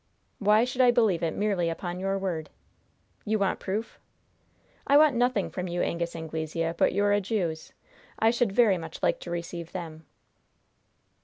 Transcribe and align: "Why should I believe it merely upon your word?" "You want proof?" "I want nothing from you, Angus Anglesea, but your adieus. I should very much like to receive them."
"Why 0.39 0.63
should 0.63 0.81
I 0.81 0.89
believe 0.89 1.21
it 1.21 1.35
merely 1.35 1.69
upon 1.69 1.99
your 1.99 2.17
word?" 2.17 2.49
"You 3.23 3.37
want 3.37 3.59
proof?" 3.59 3.99
"I 4.87 4.97
want 4.97 5.15
nothing 5.15 5.51
from 5.51 5.67
you, 5.67 5.83
Angus 5.83 6.15
Anglesea, 6.15 6.73
but 6.75 6.91
your 6.91 7.11
adieus. 7.13 7.71
I 8.17 8.31
should 8.31 8.51
very 8.51 8.79
much 8.79 9.03
like 9.03 9.19
to 9.19 9.29
receive 9.29 9.73
them." 9.73 10.07